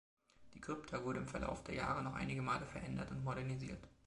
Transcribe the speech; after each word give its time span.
Die 0.55 0.59
Krypta 0.59 1.03
wurde 1.03 1.19
im 1.19 1.27
Verlauf 1.27 1.63
der 1.63 1.75
Jahre 1.75 2.01
noch 2.01 2.15
einige 2.15 2.41
Male 2.41 2.65
verändert 2.65 3.11
und 3.11 3.23
modernisiert. 3.23 3.87